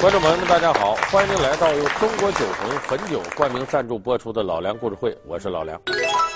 [0.00, 5.80] 观众朋友们，大家好，欢迎您来到由中国酒红汾酒冠名赞助播出的《老梁故事会》，我是老梁。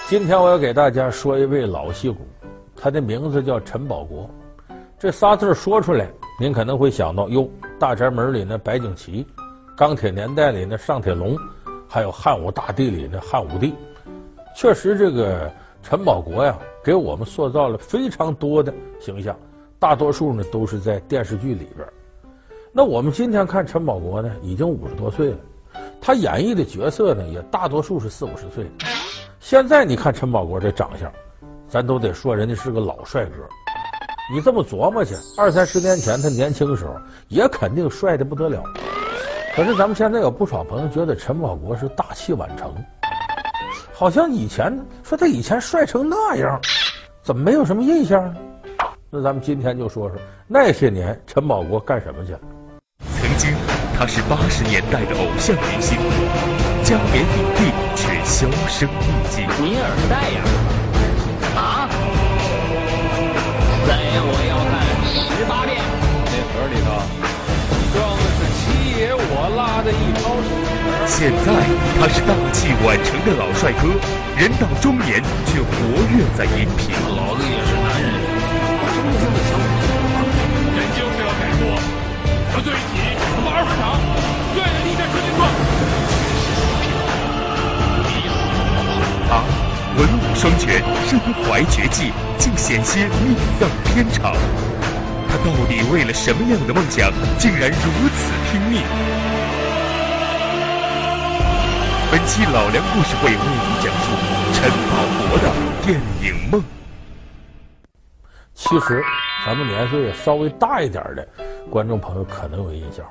[0.08, 2.26] 今天我要给大家说一位老戏骨，
[2.74, 4.28] 他的名字叫陈宝国。
[4.98, 7.42] 这仨字说出来，您可能会想到哟，
[7.78, 9.24] 《大宅门》里那白景琦，
[9.78, 11.38] 《钢铁年代》里那尚铁龙，
[11.86, 13.72] 还有《汉武大帝》里那汉武帝。
[14.56, 15.48] 确实，这个
[15.84, 19.38] 陈宝国呀，给我们塑造了非常多的形象，
[19.78, 21.88] 大多数呢都是在电视剧里边。
[22.74, 25.36] 那我们今天看陈宝国呢，已经五十多岁了，
[26.00, 28.66] 他演绎的角色呢，也大多数是四五十岁。
[29.40, 31.12] 现在你看陈宝国这长相，
[31.68, 33.32] 咱都得说人家是个老帅哥。
[34.32, 36.96] 你这么琢磨去，二三十年前他年轻的时候，
[37.28, 38.62] 也肯定帅得不得了。
[39.54, 42.74] 可是咱们现在有不少朋友觉得陈宝国是大器晚成，
[43.92, 46.58] 好像以前说他以前帅成那样，
[47.22, 48.40] 怎么没有什么印象呢？
[49.10, 52.40] 那咱们今天就说说那些年陈宝国干什么去了。
[53.32, 53.54] 曾经，
[53.98, 55.96] 他是八十年代的偶像明星，
[56.84, 59.46] 加冕影帝却销声匿迹。
[59.58, 60.44] 你耳戴呀？
[61.56, 61.88] 啊？
[63.86, 64.22] 怎样？
[64.28, 64.72] 我要看
[65.32, 65.80] 十八变。
[66.26, 66.86] 那盒里头
[67.94, 68.60] 装的是七
[69.00, 70.52] 爷我拉的一泡水。
[71.06, 71.48] 现在
[71.98, 73.88] 他是大器晚成的老帅哥，
[74.36, 75.72] 人到中年却活
[76.12, 76.92] 跃在荧屏。
[77.16, 77.72] 老子也是
[90.34, 94.34] 双全，身怀绝技，竟险些命丧片场。
[95.28, 98.82] 他到底为了什么样的梦想，竟然如此拼命？
[102.10, 104.06] 本期老梁故事会为您讲述
[104.52, 104.94] 陈宝
[105.28, 105.50] 国的
[105.86, 106.62] 电影梦。
[108.54, 109.02] 其实，
[109.46, 111.26] 咱们年岁稍微大一点的
[111.70, 113.04] 观众朋友可能有印象。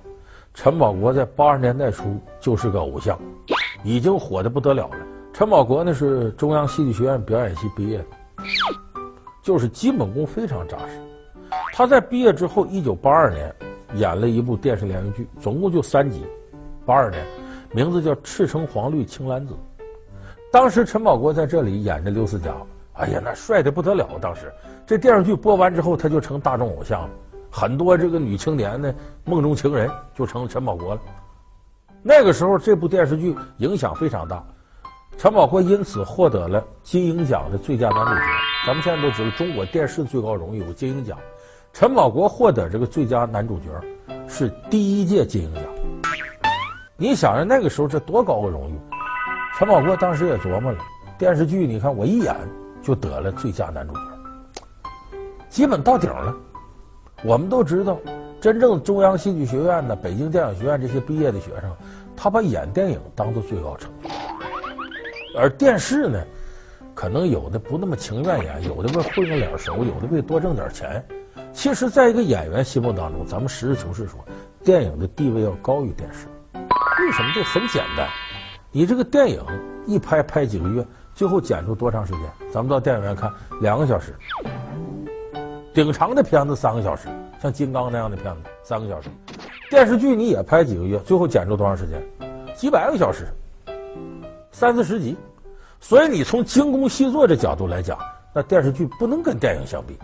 [0.54, 3.18] 陈宝国在八十年代初就是个偶像，
[3.84, 4.98] 已经火得不得了了。
[5.34, 8.06] 陈宝国呢是中央戏剧学院表演系毕业的，
[9.42, 11.02] 就是基本功非常扎实。
[11.74, 13.54] 他在毕业之后，一九八二年
[13.96, 16.26] 演了一部电视连续剧，总共就三集。
[16.86, 17.26] 八二年，
[17.72, 19.54] 名字叫《赤橙黄绿青蓝紫》。
[20.52, 22.54] 当时陈宝国在这里演着刘思佳，
[22.94, 24.08] 哎呀，那帅得不得了。
[24.22, 24.52] 当时
[24.86, 27.10] 这电视剧播完之后，他就成大众偶像了。
[27.50, 31.02] 很多这个女青年呢，梦中情人就成了陈宝国了。
[32.04, 34.44] 那个时候，这部电视剧影响非常大，
[35.22, 38.22] 陈宝国因此获得了金鹰奖的最佳男主角。
[38.66, 41.16] 咱们现在都知道，中国电视最高荣誉有金鹰奖，
[41.74, 43.66] 陈宝国获得这个最佳男主角
[44.28, 45.64] 是第一届金鹰奖。
[46.98, 48.74] 你想想那个时候这多高的荣誉？
[49.60, 50.80] 陈宝国当时也琢磨了，
[51.20, 52.36] 电视剧你看我一演
[52.82, 54.02] 就得了最佳男主角，
[55.50, 56.36] 基本到顶了。
[57.24, 57.96] 我们都知道，
[58.42, 61.72] 真正中央戏剧学院的、北京电影学院这些毕业的学生，
[62.18, 64.01] 他把演电影当做最高成就。
[65.36, 66.22] 而电视呢，
[66.94, 71.04] 可能有的不那么情愿演，有的为混个脸熟，有的为多挣点钱。
[71.54, 74.20] 其实，在一个演员心目当中，咱们实事求是说，
[74.64, 76.28] 电影的地位要高于电视。
[76.54, 77.32] 为什么？
[77.34, 78.08] 这很简单，
[78.72, 79.44] 你这个电影
[79.86, 82.22] 一拍拍几个月，最后剪出多长时间？
[82.52, 83.32] 咱们到电影院看，
[83.62, 84.14] 两个小时。
[85.74, 87.08] 顶长的片子三个小时，
[87.42, 89.10] 像金刚那样的片子三个小时。
[89.70, 92.02] 电视剧你也拍几个月，最后剪出多长时间？
[92.54, 93.28] 几百个小时，
[94.52, 95.16] 三四十集。
[95.80, 97.98] 所以你从精工细作的角度来讲，
[98.34, 99.98] 那电视剧不能跟电影相比。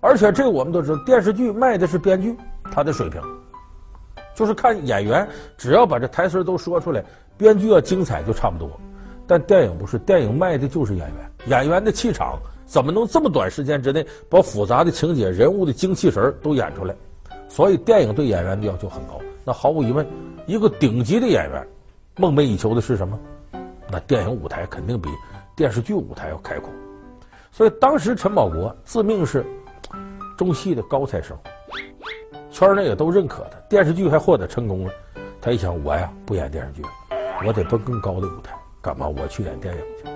[0.00, 2.36] 而且这我们都知道，电视剧卖的是编剧
[2.70, 3.20] 他的水平，
[4.34, 7.02] 就是看演员只要把这台词都说出来，
[7.36, 8.70] 编剧要精彩就差不多。
[9.26, 12.38] 但电影不是，电影卖的就是演员，演员的气场。
[12.66, 16.94] 怎么能这么短时间之内把复杂的情节、人物的精气神都演出来？
[17.48, 19.18] 所以电影对演员的要求很高。
[19.42, 20.06] 那毫无疑问，
[20.44, 21.66] 一个顶级的演员，
[22.18, 23.16] 梦寐以求的是什么？
[23.88, 25.08] 那电影舞台肯定比
[25.56, 26.68] 电视剧舞台要开阔。
[27.52, 29.46] 所以当时陈宝国自命是
[30.36, 31.38] 中戏的高材生，
[32.50, 33.58] 圈内也都认可他。
[33.68, 34.92] 电视剧还获得成功了，
[35.40, 36.88] 他一想，我呀不演电视剧了，
[37.46, 39.06] 我得奔更高的舞台，干嘛？
[39.08, 40.10] 我去演电影去。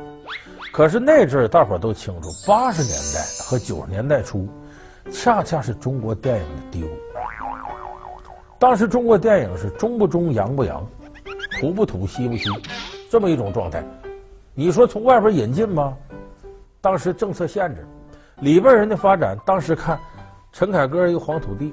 [0.72, 4.48] 可是那阵儿，大伙都清楚，八十年代和九十年代初，
[5.12, 6.90] 恰恰是中国电影的低谷。
[8.58, 10.86] 当时中国电影是中不中、洋不洋、
[11.60, 12.48] 土不土、西不西，
[13.10, 13.84] 这么一种状态。
[14.54, 15.96] 你说从外边引进吗？
[16.80, 17.86] 当时政策限制，
[18.40, 19.36] 里边人的发展。
[19.46, 19.98] 当时看
[20.52, 21.72] 陈凯歌一个黄土地，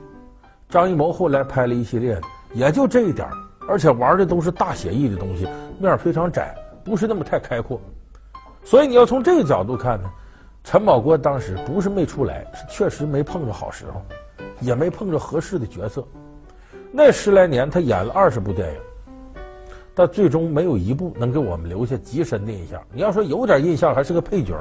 [0.69, 2.19] 张艺谋后来拍了一系列，
[2.53, 3.27] 也就这一点，
[3.67, 5.47] 而且玩的都是大写意的东西，
[5.79, 7.81] 面非常窄，不是那么太开阔。
[8.63, 10.09] 所以你要从这个角度看呢，
[10.63, 14.01] 陈宝国当时不是没出来，是确实没碰着好时候，
[14.61, 16.05] 也没碰着合适的角色。
[16.91, 18.79] 那十来年，他演了二十部电影，
[19.99, 22.81] 但最终没有一部能给我们留下极深的印象。
[22.93, 24.57] 你要说有点印象，还是个配角，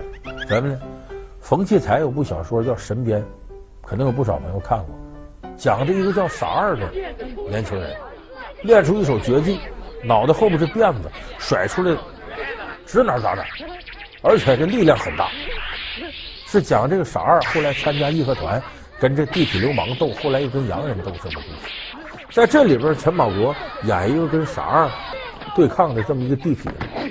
[0.49, 0.81] 什么呢？
[1.38, 3.20] 冯骥才有部小说叫《神鞭》，
[3.87, 4.88] 可能有不少朋友看过，
[5.56, 6.90] 讲的一个叫傻二的
[7.49, 7.96] 年轻人，
[8.62, 9.61] 练出一手绝技，
[10.02, 11.08] 脑袋后边是辫子，
[11.38, 11.96] 甩出来
[12.85, 13.44] 指哪打哪，
[14.23, 15.29] 而且这力量很大。
[16.49, 18.61] 是讲这个傻二后来参加义和团，
[18.99, 21.73] 跟这地痞流氓斗，后来又跟洋人斗，这么故事。
[22.32, 23.55] 在这里边，陈宝国
[23.85, 24.90] 演一个跟傻二
[25.59, 26.67] 对抗的这么一个地痞，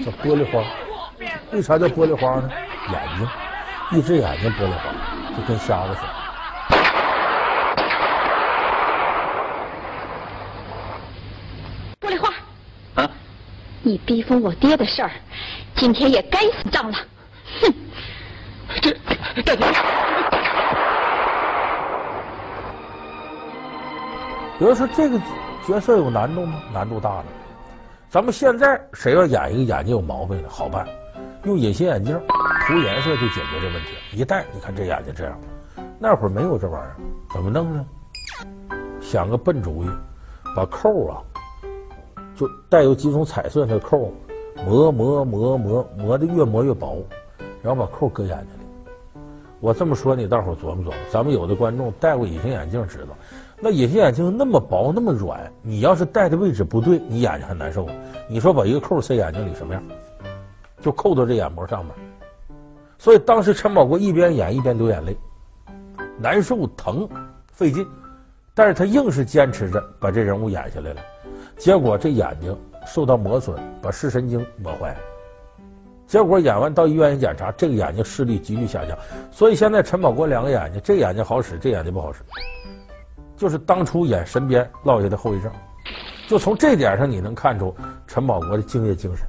[0.05, 0.63] 叫玻璃花。
[1.51, 2.49] 为啥叫玻璃花呢？
[2.89, 3.27] 眼睛，
[3.91, 4.83] 一只眼睛玻璃花，
[5.35, 6.07] 就跟瞎子似的。
[11.99, 12.33] 玻璃花，
[13.03, 13.09] 啊，
[13.81, 15.11] 你逼疯我爹的事儿，
[15.75, 16.97] 今天也该死账了。
[17.61, 17.73] 哼，
[18.81, 18.93] 这，
[19.43, 19.65] 大姐。
[24.61, 25.19] 有人说这个
[25.67, 26.61] 角色有难度吗？
[26.73, 27.25] 难度大了。
[28.09, 30.87] 咱们现在谁要演一个眼睛有毛病的，好办，
[31.43, 32.17] 用隐形眼镜
[32.65, 33.89] 涂颜色就解决这问题。
[34.13, 35.37] 一戴，你看这眼睛这样。
[35.99, 36.95] 那会儿没有这玩意儿，
[37.33, 37.85] 怎么弄呢？
[39.01, 39.89] 想个笨主意，
[40.55, 41.19] 把扣啊，
[42.33, 44.13] 就带有几种彩色的扣，
[44.65, 47.03] 磨磨磨磨磨的越磨越薄，
[47.61, 48.66] 然后把扣搁眼睛里。
[49.59, 50.93] 我这么说，你大伙琢磨琢磨。
[51.09, 53.07] 咱们有的观众戴过隐形眼镜知道。
[53.59, 57.87] 那隐形眼镜那么薄那么软，你要是戴的位置不对，你眼睛很难受。
[58.29, 59.83] 你说把一个扣塞眼睛里什么样？
[60.79, 61.93] 就扣到这眼膜上面。
[62.99, 65.17] 所以当时陈宝国一边演一边流眼泪，
[66.19, 67.09] 难受疼
[67.51, 67.85] 费劲，
[68.53, 71.01] 但是他硬是坚持着把这人物演下来了。
[71.57, 72.55] 结果这眼睛
[72.85, 74.99] 受到磨损，把视神经磨坏了。
[76.07, 78.97] 结果演完到医院一检查，这个眼睛视力急剧下降。
[79.29, 82.23] 所以现在陈宝国两个眼睛，这眼睛好使，这眼睛不好使。
[83.35, 85.51] 就是当初演《神鞭》落下的后遗症，
[86.27, 87.75] 就从这点上你能看出
[88.07, 89.27] 陈宝国的敬业精神。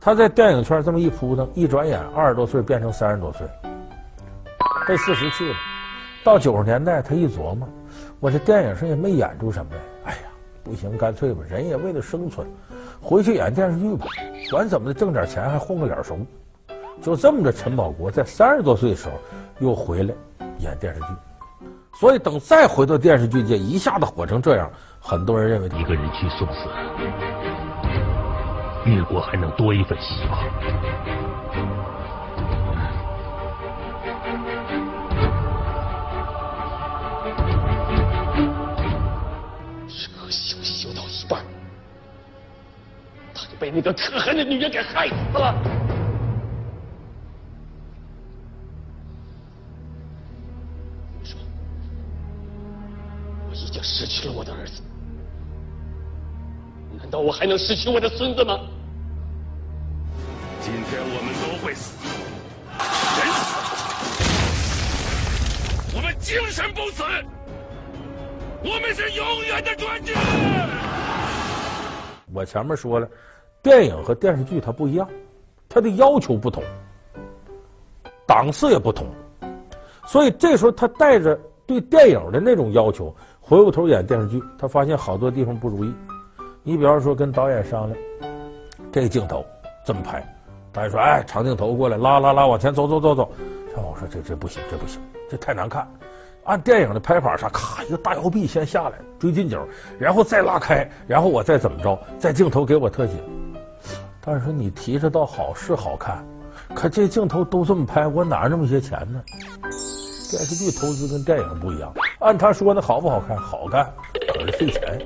[0.00, 3.46] 他在电影圈这么一扑腾，一转眼二十多岁变成三十多岁，
[4.86, 5.54] 奔四十去了。
[6.22, 7.68] 到九十年代，他一琢磨，
[8.18, 9.80] 我这电影上也没演出什么呀。
[10.04, 10.18] 哎呀，
[10.62, 12.46] 不行，干脆吧，人也为了生存，
[13.08, 14.06] 回去演电视剧吧，
[14.50, 16.18] 管怎么的挣点钱还混个脸熟。
[17.00, 19.14] 就这么着，陈宝国在三十多岁的时候
[19.60, 20.12] 又回来
[20.58, 21.06] 演电视剧。
[21.94, 24.68] 所以，等再回到电视剧界，一下子火成这样，
[24.98, 26.68] 很多人认为一个人去送死，
[28.86, 31.25] 越国还能多一份希望。
[43.66, 45.52] 被那个可恨的女人给害死了
[53.48, 53.82] 我已经。
[53.82, 54.80] 失去了我的儿子，
[56.96, 58.60] 难道我还能失去我的孙子吗？
[60.60, 61.96] 今天我们都会死，
[63.18, 63.26] 人
[65.90, 67.02] 死，我们精神不死，
[68.62, 70.12] 我们是永远的专制。
[72.32, 73.08] 我前面说了，
[73.66, 75.08] 电影和电视剧它不一样，
[75.68, 76.62] 它的要求不同，
[78.24, 79.08] 档次也不同，
[80.06, 81.36] 所以这时候他带着
[81.66, 83.12] 对电影的那种要求。
[83.40, 85.92] 回过头演电视剧，他发现好多地方不如意。
[86.62, 87.98] 你比方说跟导演商量，
[88.92, 89.44] 这个镜头
[89.84, 90.24] 这么拍，
[90.72, 93.32] 导演说：“哎，长镜头过来，拉拉拉，往前走走走走。”
[93.74, 95.84] 陈宝国说：“这这不行，这不行，这太难看。
[96.44, 99.60] 按电影的拍法啥，咔一个大摇臂先下来追近景，
[99.98, 103.14] 然后再拉开，然后我再怎么着，在镜头给我特写。”
[104.26, 106.26] 导演说：“你提着倒好，是好看，
[106.74, 109.22] 可这镜头都这么拍，我哪那么些钱呢？”
[110.28, 113.36] 电视剧投资跟电影不一样，按他说的好不好看？
[113.36, 113.88] 好看，
[114.26, 115.00] 可是费钱。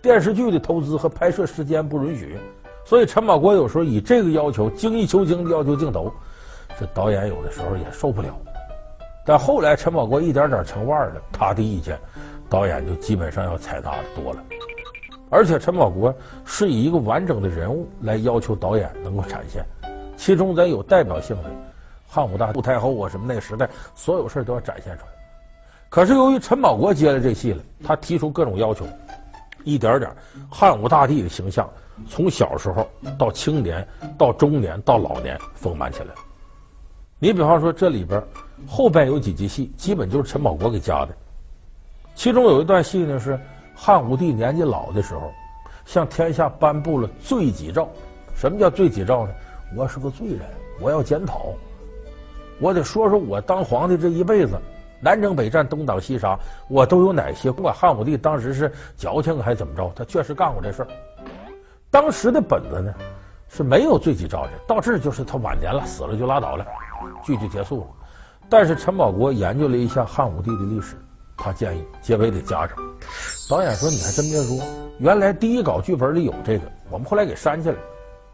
[0.00, 2.38] 电视剧的投资和拍摄时间不允许，
[2.84, 6.12] 所以陈宝国有时候以这个要求精益求精的要求镜头，
[6.78, 8.28] 这导演有的时候也受不了。
[9.26, 11.98] 但后来陈宝国一点点成腕了，他的意见，
[12.48, 14.44] 导演就基本上要采纳的多了。
[15.30, 19.64] 而且陈宝国是以一个完整的人物来要求导演能够展现，
[20.16, 21.50] 其中咱有代表性的。
[22.12, 25.12] 汉武大帝太后啊，什么那个时代，所有事都要展现出来。
[25.88, 28.84] 可是由于陈宝国接了这戏了，他提出各种要求，
[29.62, 30.10] 一点点
[30.50, 31.70] 汉武大帝的形象
[32.08, 32.84] 从小时候
[33.16, 33.86] 到青年
[34.18, 36.08] 到中年到老年丰满起来。
[37.20, 38.20] 你比方说这里边
[38.66, 41.14] 后边有几集戏，基本就是陈宝国给加的。
[42.16, 43.38] 其中有一段戏呢，是
[43.82, 45.32] 汉武帝年纪老的时候，
[45.86, 47.88] 向天下颁布了罪己诏。
[48.34, 49.32] 什么叫罪己诏呢？
[49.74, 50.40] 我是个罪人，
[50.82, 51.46] 我要检讨。
[52.58, 54.60] 我得说说我当皇帝这一辈子
[55.00, 57.50] 南征北战，东挡西杀，我都有哪些？
[57.50, 60.88] 不管汉武帝当时是矫情还是怎么着，他确实干过这事儿。
[61.90, 62.92] 当时的本子呢
[63.48, 66.66] 是没有罪己诏的，到这儿就是他晚年了，死了就拉倒了，
[67.24, 67.86] 剧就结束了。
[68.46, 70.96] 但是陈宝国研究了一下汉武帝的历史，
[71.40, 72.76] 他建议结尾得加上。
[73.48, 74.58] 导演说：“你还真别说，
[74.98, 77.76] 原来第一稿剧本里有这个，我们后来给删下来，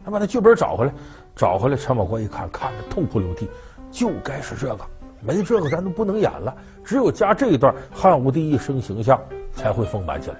[0.05, 0.93] 他把那剧本找回来，
[1.35, 1.75] 找回来。
[1.75, 3.49] 陈宝国一看，看着痛哭流涕，
[3.89, 4.85] 就该是这个，
[5.21, 9.19] 没这个咱都不能演了，只有加这一段，汉武帝一生形象
[9.53, 10.37] 才会丰满起来。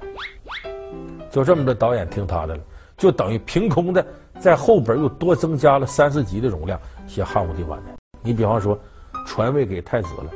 [1.32, 2.62] 就这么着，导演听他的了，
[2.98, 4.06] 就等于凭空的
[4.40, 7.96] 在后边又多增加了三四集的容量，写汉武帝晚年。
[8.22, 8.78] 你比方说，
[9.26, 10.32] 传位给太子了。”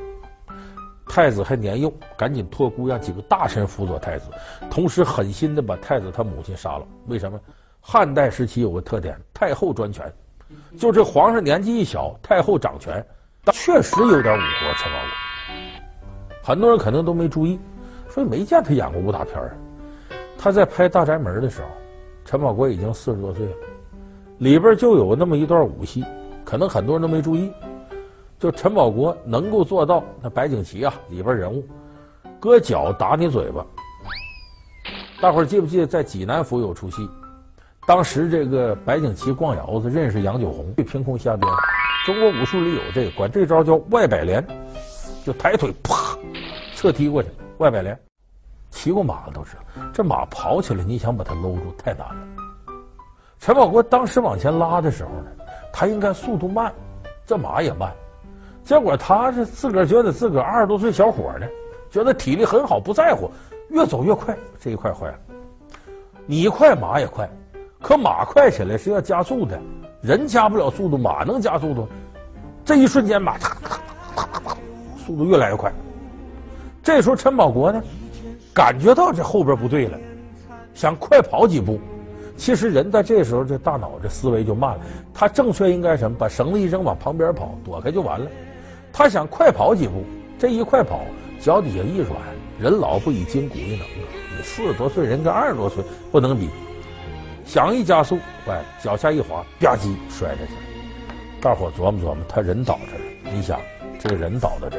[1.12, 4.30] 太子还年幼，赶紧托孤让几个大臣辅佐太子，
[4.70, 6.88] 同时狠心的把太子他母亲杀了。
[7.08, 7.38] 为什么？
[7.82, 10.10] 汉代时期有个特点，太后专权，
[10.80, 13.06] 就这皇上年纪一小，太后掌权，
[13.44, 14.74] 但确实有点武活。
[14.78, 17.60] 陈宝国，很多人可能都没注意，
[18.08, 19.58] 所以没见他演过武打片儿。
[20.38, 21.68] 他在拍《大宅门》的时候，
[22.24, 23.52] 陈宝国已经四十多岁了，
[24.38, 26.06] 里边就有那么一段武戏，
[26.46, 27.52] 可能很多人都没注意。
[28.42, 31.64] 就陈宝国能够做到，那白景琦啊里边人物，
[32.40, 33.64] 割脚打你嘴巴。
[35.22, 37.08] 大伙儿记不记得在济南府有出戏？
[37.86, 41.48] 当时这个白景琦逛窑子认识杨九红，被凭空瞎编。
[42.04, 44.44] 中国武术里有这个，管这招叫外摆连，
[45.24, 46.18] 就抬腿啪
[46.74, 47.30] 侧踢过去，
[47.60, 47.96] 外摆连。
[48.72, 52.28] 骑过马的都知道，这马跑起来，你想把它搂住太难了。
[53.38, 55.28] 陈宝国当时往前拉的时候呢，
[55.72, 56.74] 他应该速度慢，
[57.24, 57.94] 这马也慢。
[58.72, 61.46] 结果他是自个儿觉得自个儿二十多岁小伙呢，
[61.90, 63.30] 觉得体力很好，不在乎，
[63.68, 64.34] 越走越快。
[64.62, 65.20] 这一块坏了，
[66.26, 67.30] 你快马也快，
[67.82, 69.60] 可马快起来是要加速的，
[70.00, 71.86] 人加不了速度，马能加速度。
[72.64, 73.34] 这一瞬间马，
[74.16, 74.56] 马
[75.06, 75.70] 速度越来越快。
[76.82, 77.84] 这时候陈宝国呢，
[78.54, 80.00] 感觉到这后边不对了，
[80.74, 81.78] 想快跑几步。
[82.38, 84.80] 其实人在这时候这大脑这思维就慢了，
[85.14, 86.16] 他正确应该什么？
[86.18, 88.32] 把绳子一扔往旁边跑，躲开就完了。
[88.94, 90.04] 他想快跑几步，
[90.38, 91.02] 这一快跑，
[91.40, 92.20] 脚底下一软，
[92.60, 94.10] 人老不以筋骨为能啊！
[94.38, 96.50] 你四十多岁人跟二十多岁不能比。
[97.46, 100.52] 想一加速，哎，脚下一滑，吧唧摔下去。
[101.42, 103.60] 大伙琢磨琢磨，他人倒这儿，你想
[104.00, 104.78] 这个人倒在这，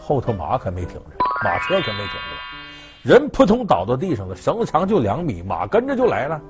[0.00, 6.40] 后头马可没停着，马车可没停着，人扑通倒到地上了，绳子长就两米，马跟着就来了，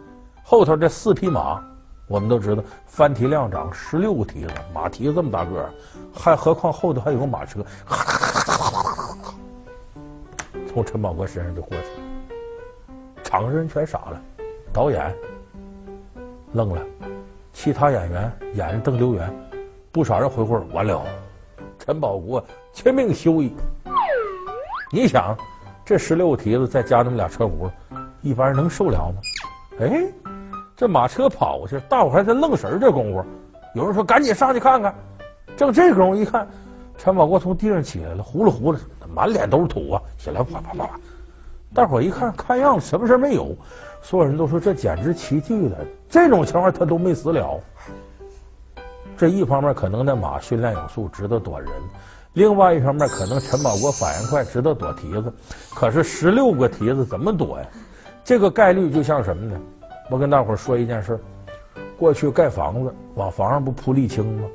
[0.42, 1.62] 后头这四匹马。
[2.08, 5.68] 我们都知道，翻蹄量长十六个蹄子，马蹄子这么大个儿，
[6.14, 7.66] 还何况后头还有个马车，
[10.68, 11.90] 从陈宝国身上就过去了，
[13.24, 14.22] 场上人全傻了，
[14.72, 15.12] 导演
[16.52, 16.80] 愣了，
[17.52, 19.28] 其他演员演邓流源，
[19.90, 21.04] 不少人回魂完了，
[21.78, 22.40] 陈宝国
[22.72, 23.52] 绝命休矣。
[24.92, 25.36] 你想，
[25.84, 27.68] 这十六个蹄子再加那么俩车轱辘，
[28.22, 29.16] 一般人能受了吗？
[29.80, 30.08] 哎。
[30.76, 32.78] 这马车跑过去，大伙还在愣神儿。
[32.78, 33.24] 这功夫，
[33.74, 34.94] 有人说：“赶紧上去看看。”
[35.56, 36.46] 正这功夫一看，
[36.98, 38.78] 陈宝国从地上起来了，呼噜呼噜，
[39.14, 40.02] 满脸都是土啊！
[40.18, 40.90] 起来啪啪啪，
[41.72, 43.56] 大伙一看，看样子什么事没有。
[44.02, 45.78] 所有人都说：“这简直奇迹了！
[46.10, 47.58] 这种情况他都没死了。”
[49.16, 51.70] 这一方面可能那马训练有素，知道躲人；
[52.34, 55.32] 另外一方面，可能陈宝国反应快，知道躲蹄子。
[55.74, 57.66] 可是十六个蹄子怎么躲呀？
[58.22, 59.58] 这个概率就像什么呢？
[60.08, 61.20] 我跟大伙说一件事儿，
[61.98, 64.48] 过去盖房子往房上不铺沥青吗？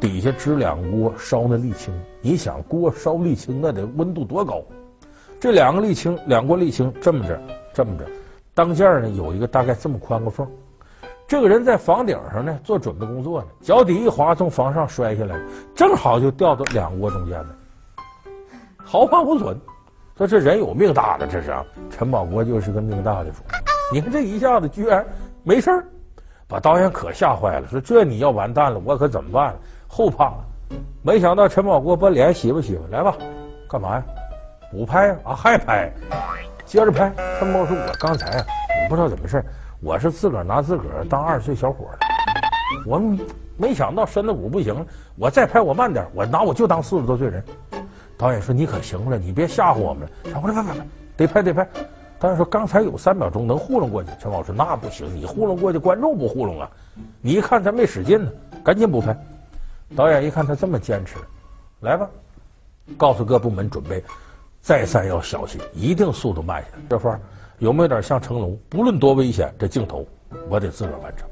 [0.00, 4.62] 底下支两锅烧那沥青，你想锅烧沥青那得温度多高？
[5.38, 7.40] 这两个沥青，两锅沥青这么着，
[7.72, 8.04] 这么着，
[8.54, 10.46] 当间呢有一个大概这么宽个缝，
[11.28, 15.38] 这个人在房顶上呢做准备工作呢，脚底一滑从房上摔下来，
[15.74, 17.56] 正好就掉到两锅中间了，
[18.82, 19.58] 毫发无损。
[20.16, 23.42] 说这人有命大的，这是啊，陈宝国就是个命大的主。
[23.92, 25.04] 你看这一下子居然
[25.42, 25.84] 没事儿，
[26.48, 27.68] 把导演可吓坏了。
[27.68, 29.54] 说这你要完蛋了，我可怎么办？
[29.86, 30.44] 后怕了。
[31.02, 33.14] 没想到陈宝国把脸洗吧洗吧，来吧，
[33.68, 34.02] 干嘛呀？
[34.72, 35.10] 补拍？
[35.22, 35.92] 啊，还拍？
[36.64, 37.12] 接着拍。
[37.38, 38.44] 陈宝说：“我刚才啊，
[38.88, 39.44] 不知道怎么回事，
[39.80, 42.06] 我是自个儿拿自个儿当二十岁小伙的。
[42.86, 42.98] 我
[43.56, 44.84] 没想到身子骨不行了，
[45.16, 47.44] 我再拍我慢点，我拿我就当四十多岁人。”
[48.16, 50.10] 导演说：“你可行了，你别吓唬我们了。”
[50.42, 50.82] 我说：“别别别，
[51.16, 51.68] 得拍得拍。”
[52.24, 56.70] 但是说刚才有三秒钟能糊弄过去，陈宝说那不行，你糊弄过去，观众不糊弄啊！
[57.20, 58.32] 你一看他没使劲呢，
[58.64, 59.14] 赶紧补拍。
[59.94, 61.18] 导演一看他这么坚持，
[61.80, 62.08] 来吧，
[62.96, 64.02] 告诉各部门准备，
[64.62, 66.82] 再三要小心，一定速度慢下来。
[66.88, 67.14] 这块
[67.58, 68.58] 有没有点像成龙？
[68.70, 70.06] 不论多危险，这镜头
[70.48, 71.28] 我得自个儿完成。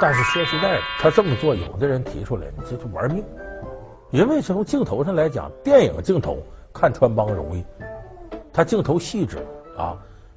[0.00, 3.22] 但是说实在的，他这么做，有的人提出来，你这是玩命，
[4.12, 6.38] 因为从镜头上来讲，电影镜头
[6.72, 7.62] 看穿帮容易，
[8.50, 9.46] 他镜头细致
[9.76, 9.96] 啊。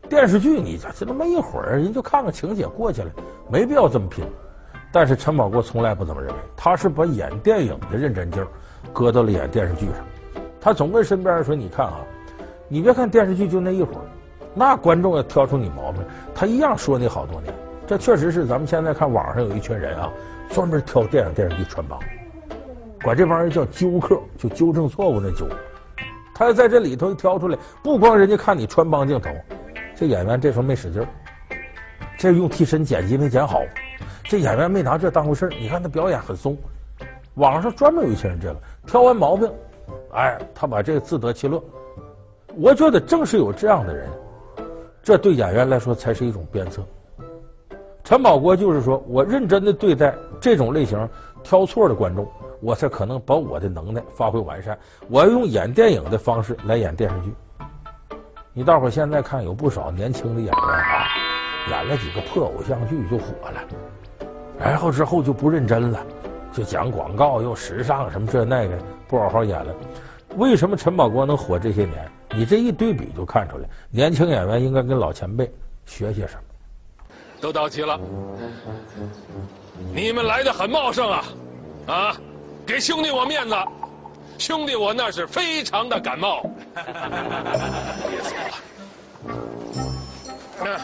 [0.10, 3.10] 电视剧你这这么一会儿，人就看看情节过去了，
[3.50, 4.24] 没必要这么拼。
[4.92, 8.48] 但是陈宝国从来不这么认为，他是把演电影的认真劲儿
[8.92, 9.96] 搁到了演电视剧上。
[10.62, 12.00] 他总跟身边人说：“你看啊，
[12.68, 14.06] 你别看电视剧就那一会儿，
[14.54, 16.02] 那观众要挑出你毛病，
[16.36, 17.54] 他一样说你好多年。
[17.88, 20.12] 这确实是咱们现在看网上有一群人啊，
[20.52, 22.00] 专门挑电影电视剧穿帮，
[23.02, 25.48] 管这帮人叫纠客，就纠正错误那纠。
[26.34, 29.30] 他要在这里头挑出来，不光人家看你穿帮镜头，
[29.96, 31.08] 这演员这时候没使劲儿，
[32.18, 33.62] 这用替身剪辑没剪好。”
[34.24, 36.58] 这演员没拿这当回事儿，你看他表演很松。
[37.36, 39.52] 网上专门有一些人这个挑完毛病，
[40.14, 41.62] 哎，他把这个自得其乐。
[42.56, 44.10] 我觉得正是有这样的人，
[45.04, 46.82] 这对演员来说才是一种鞭策。
[48.04, 51.08] 陈宝国就是说我认真的对待这种类型
[51.44, 52.26] 挑错的观众，
[52.64, 54.80] 我才可能把我的能耐发挥完善。
[55.10, 57.34] 我要用演电影的方式来演电视剧。
[58.54, 61.08] 你大伙现在看有不少年轻的演员啊，
[61.70, 63.62] 演了几个破偶像剧就火了。
[64.58, 66.06] 然后之后就不认真了，
[66.54, 68.78] 就讲广告又时尚什么这那个，
[69.10, 69.76] 不好好演了。
[70.38, 72.10] 为什么陈宝国能火这些年？
[72.34, 75.52] 你这一对比就看出来，年轻演员应该跟老前辈
[75.86, 76.42] 学些什么。
[77.42, 78.00] 都到齐了，
[79.94, 81.26] 你们来的很茂盛啊，
[81.88, 82.16] 啊，
[82.66, 83.56] 给兄弟我面子，
[84.38, 86.42] 兄弟我那是非常的感冒。
[86.74, 86.84] 了，
[90.64, 90.80] 那。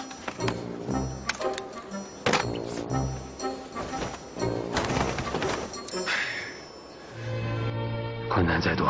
[8.29, 8.87] 困难再多，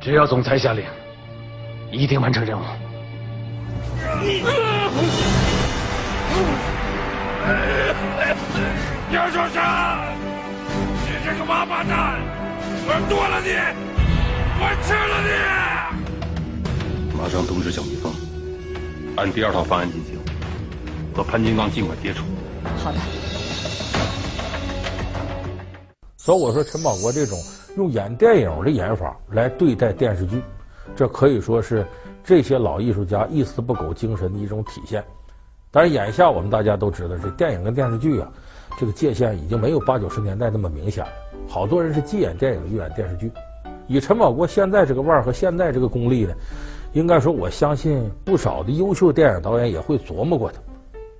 [0.00, 0.86] 只要总裁下令，
[1.90, 2.62] 一定完成任务。
[9.12, 9.60] 杨少生，
[11.04, 12.20] 你这个王八蛋，
[12.86, 13.50] 我剁了你，
[14.60, 17.18] 我吃了你！
[17.18, 18.12] 马上通知小蜜蜂，
[19.16, 20.16] 按第二套方案进行，
[21.14, 22.24] 和潘金刚尽快接触。
[22.78, 22.98] 好的。
[26.16, 27.36] 所以我说，陈宝国这种
[27.76, 30.40] 用演电影的演法来对待电视剧，
[30.94, 31.84] 这可以说是
[32.22, 35.04] 这些老艺术家一丝不苟精神的一种体现。
[35.70, 38.28] 但是眼下我们大家都知道，这电影跟电视剧啊，
[38.78, 41.10] 这个界限已经没有八九十年代那么明显了。
[41.48, 43.30] 好多人是既演电影又演电视剧。
[43.86, 46.34] 以陈宝国现在这个腕儿和现在这个功力呢，
[46.92, 50.58] 应该说我相信不少的优秀电影导演也会琢磨过他。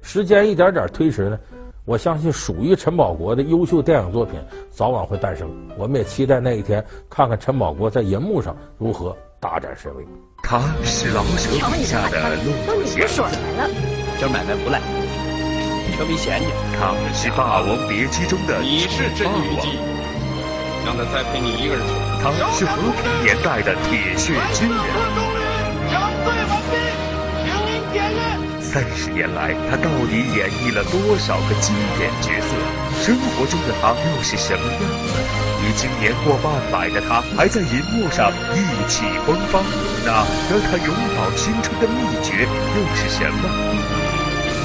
[0.03, 1.39] 时间一点点推迟呢。
[1.87, 4.39] 我相信属于陈宝国的优秀电影作品
[4.71, 10.05] 早晚会诞生，我们也期待那一天，看看陈宝国在银幕上如何大展神威。
[10.43, 13.37] 他是老舍笔下的骆驼祥子，
[14.21, 14.79] 今儿买卖不赖，
[15.97, 16.47] 车没闲着。
[16.77, 19.81] 他们是《霸王别姬》中的你是真虞姬，
[20.85, 21.81] 让他再陪你一个人。
[22.21, 24.77] 他是和平年代的铁血军人。
[28.61, 32.53] 三十年来，他到底演绎了多少个经典角色？
[33.01, 35.17] 生活中的他又是什么样子？
[35.65, 39.65] 已经年过半百的他，还在银幕上意气风发。
[40.05, 40.13] 那
[40.53, 43.49] 让他永葆青春的秘诀又是什么？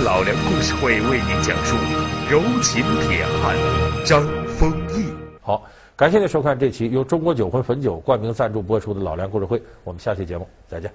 [0.03, 1.75] 老梁故事会为您讲述
[2.29, 3.55] 《柔情铁汉》
[4.03, 5.07] 张丰毅。
[5.41, 5.63] 好，
[5.95, 10.91] 感谢您收看这期由中国酒魂汾酒冠名赞助播出的《老梁故事会》，我们下期节目再见。